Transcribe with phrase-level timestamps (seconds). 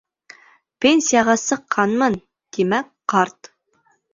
[0.85, 2.17] Пенсияға сыҡҡанмын,
[2.59, 3.53] тимәк, ҡарт.